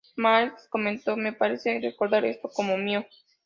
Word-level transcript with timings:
McCartney 0.17 0.51
comento: 0.71 1.15
"Me 1.15 1.31
parece 1.31 1.79
recordar 1.79 2.25
esto 2.25 2.49
como 2.49 2.75
mío... 2.75 3.05